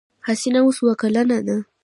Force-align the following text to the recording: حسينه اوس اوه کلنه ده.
حسينه 0.25 0.59
اوس 0.63 0.77
اوه 0.81 0.93
کلنه 1.01 1.37
ده. 1.47 1.57